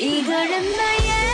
[0.00, 1.29] 一个人的夜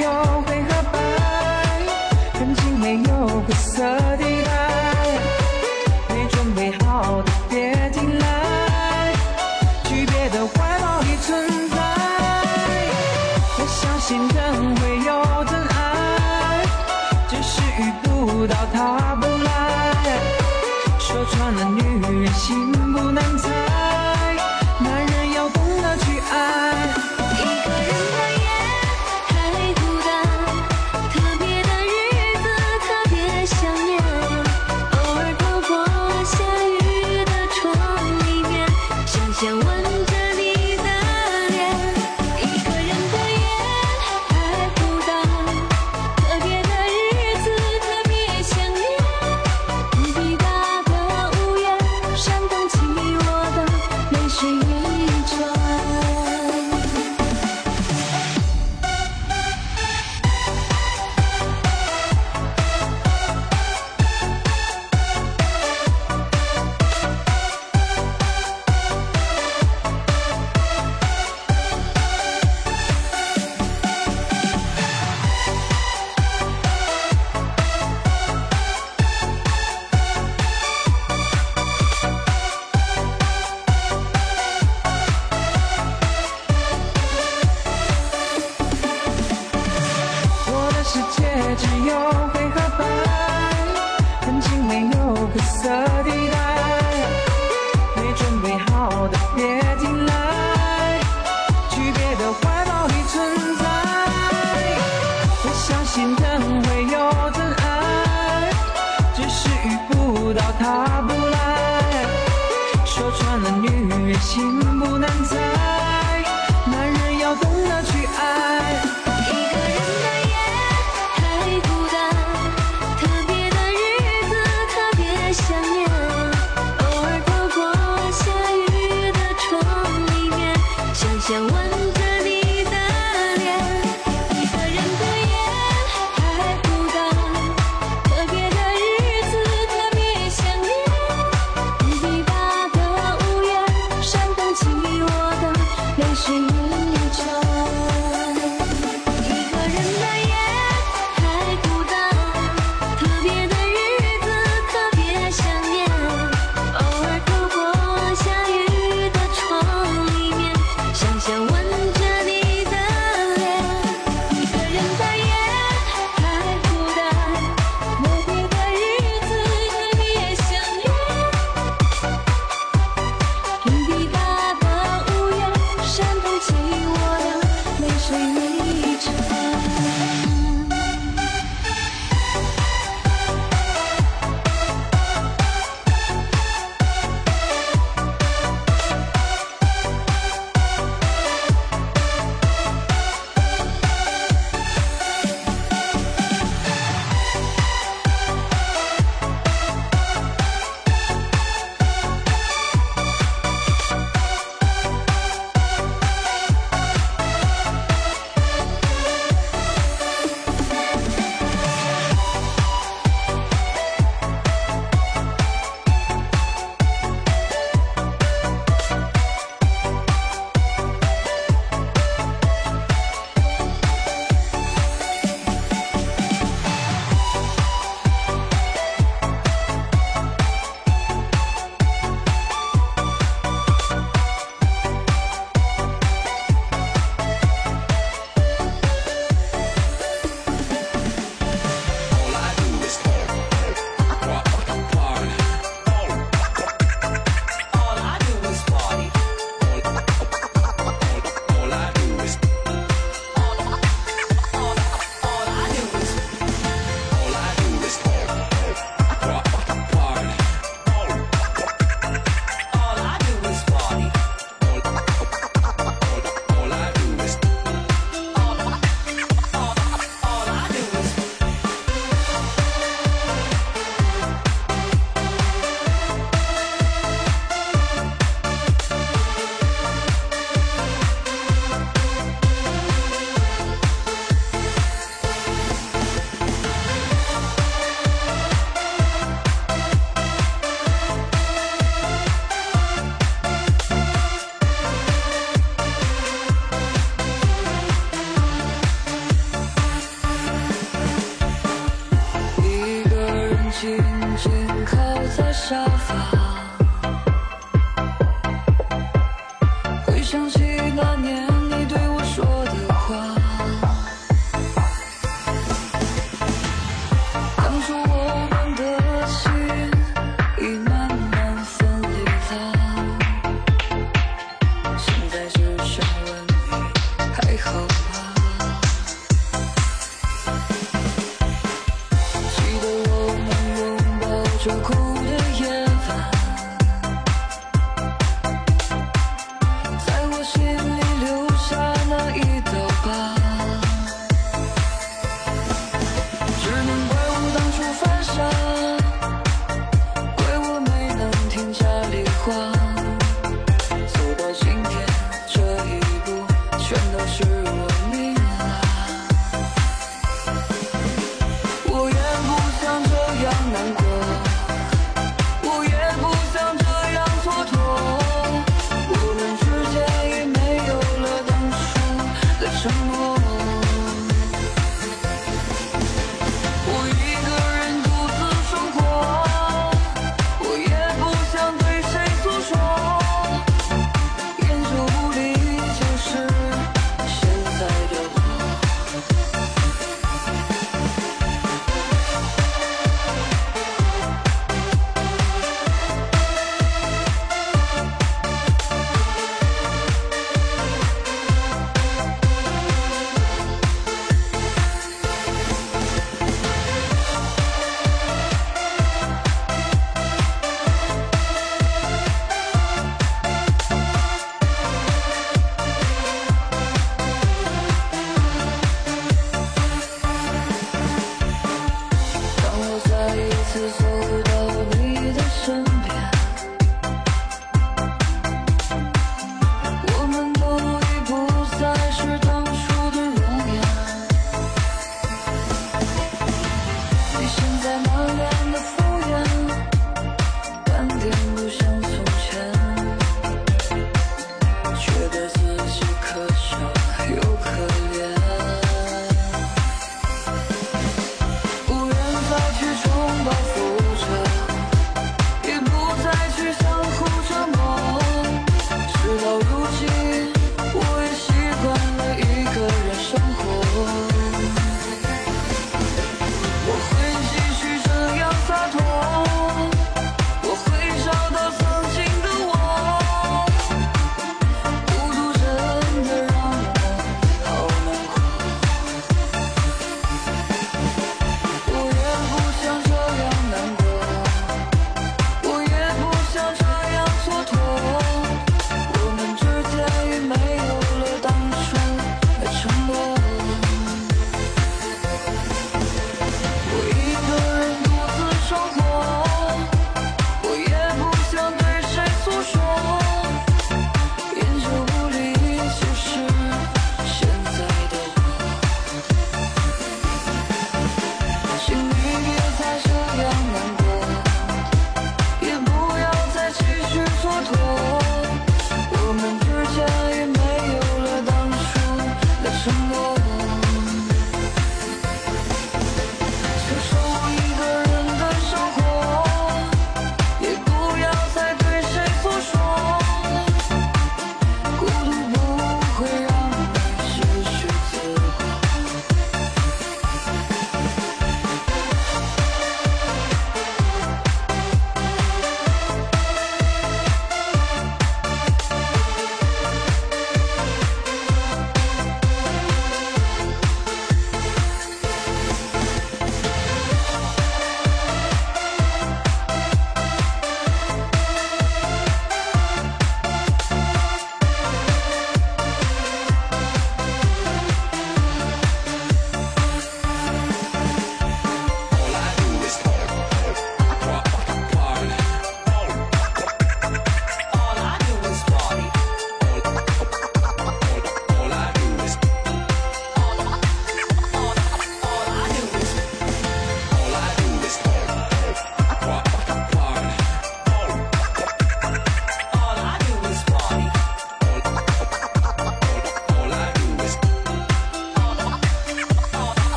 [0.00, 0.39] your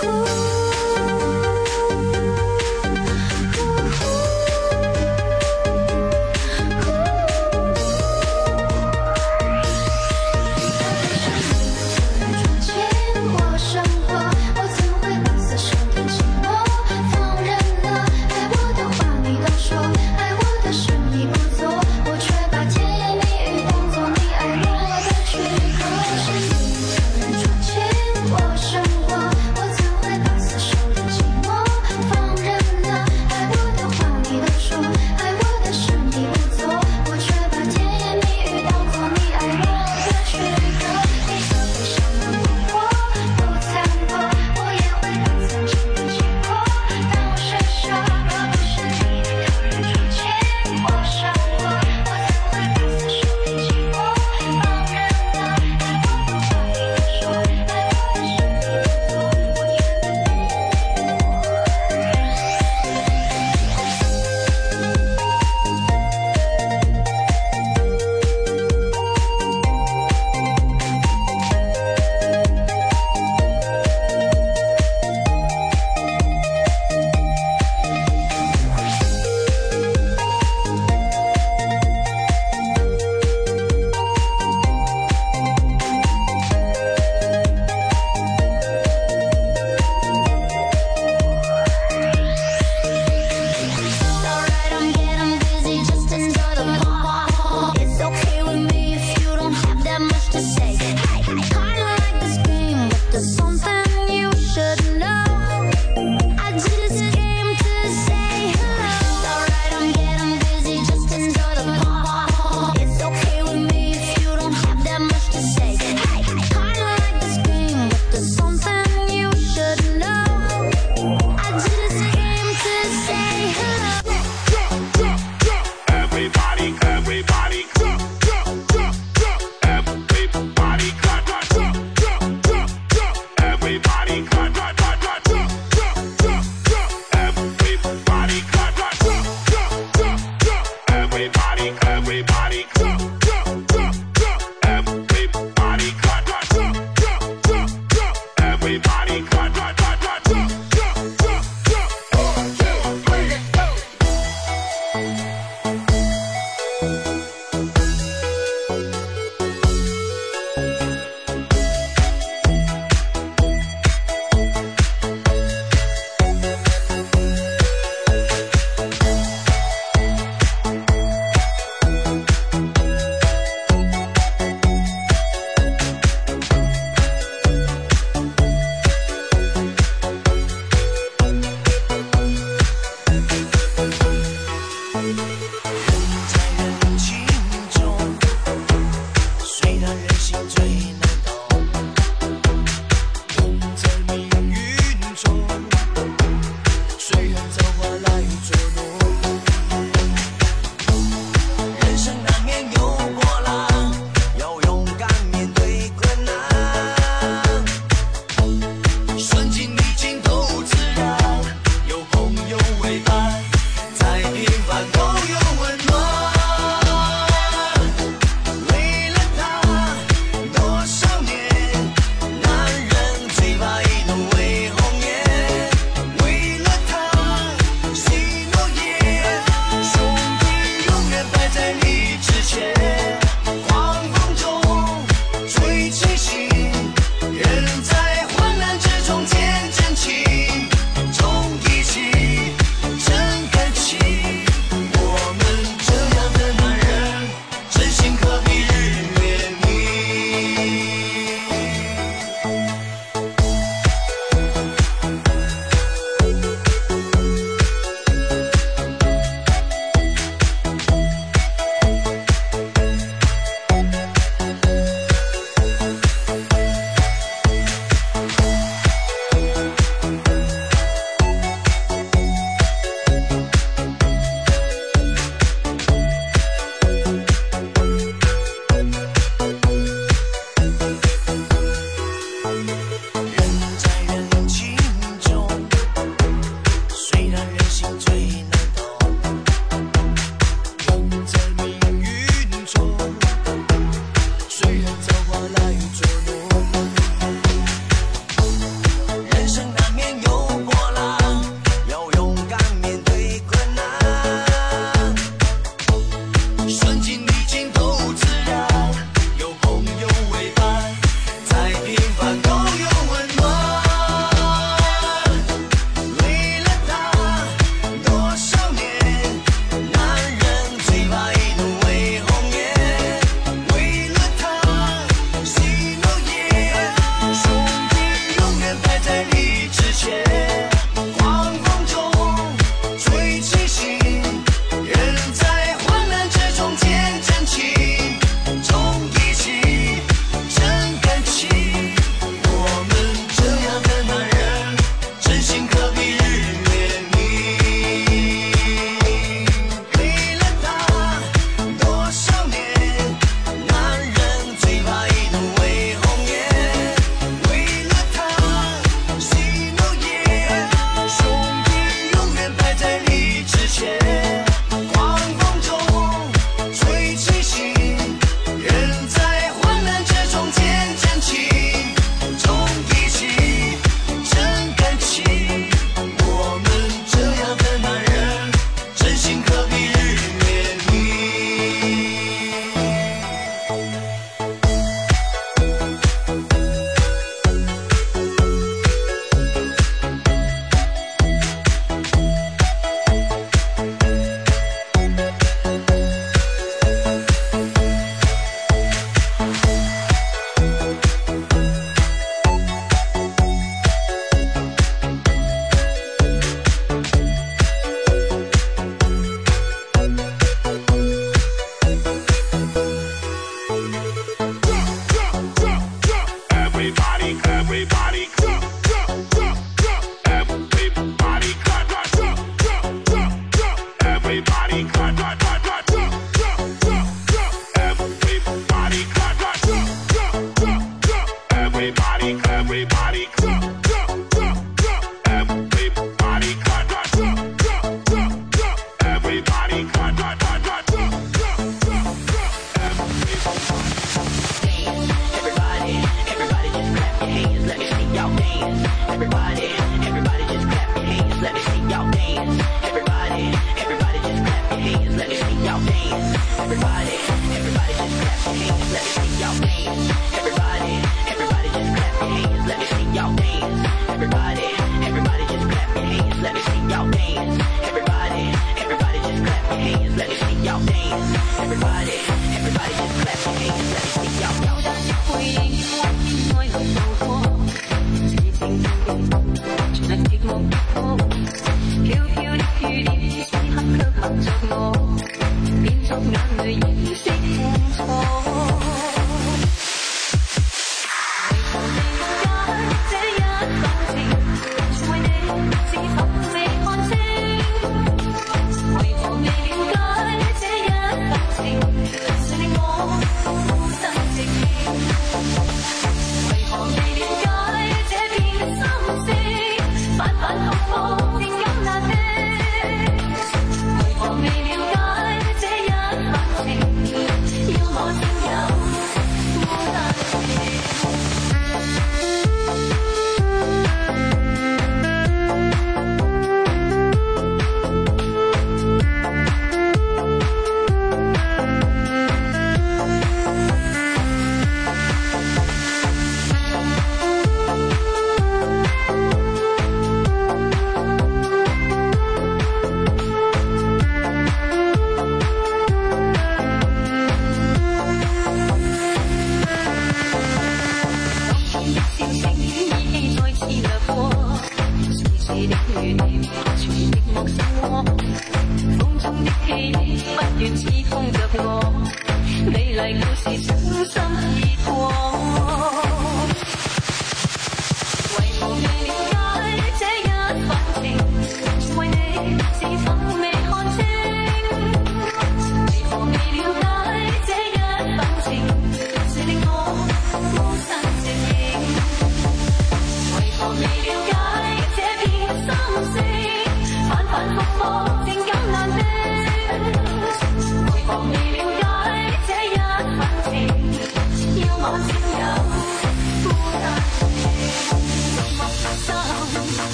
[0.00, 0.37] 呼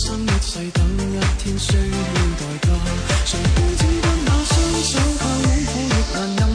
[0.00, 1.98] 一生一世等一天需要
[2.40, 2.68] 代价
[3.26, 6.49] 谁都只得那双手怕拥抱亦难任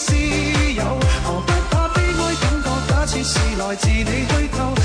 [0.00, 0.14] 是
[0.72, 0.82] 有，
[1.24, 4.79] 何不怕悲哀感觉假设是来自你虚构。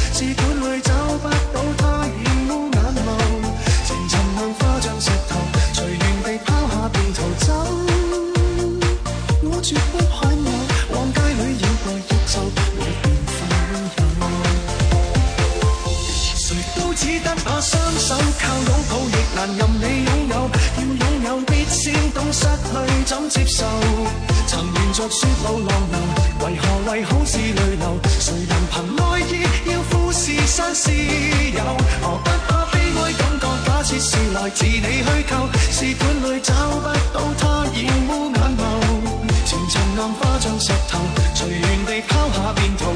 [25.08, 31.62] 为何为好事泪流谁能凭爱意要富士山私有
[32.02, 39.06] 何不把悲哀感觉假设是来自你虚构试管里找不到它染污眼眸。
[39.46, 40.98] 前尘硬化像石头
[41.36, 42.92] 随缘地抛下便逃